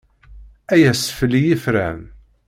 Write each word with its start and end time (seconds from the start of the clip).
Ay 0.73 0.83
ass 0.91 1.03
fell-i 1.17 1.41
yefran. 1.45 1.99